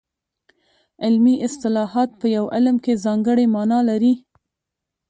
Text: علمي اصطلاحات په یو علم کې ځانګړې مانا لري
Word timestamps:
علمي 1.03 1.35
اصطلاحات 1.47 2.09
په 2.19 2.25
یو 2.35 2.45
علم 2.55 2.75
کې 2.83 3.01
ځانګړې 3.05 3.45
مانا 3.55 3.79
لري 3.89 4.13